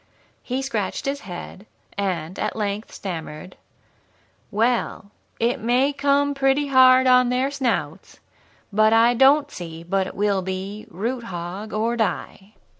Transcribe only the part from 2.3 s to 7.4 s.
at length stammered: "'Well, it may come pretty hard on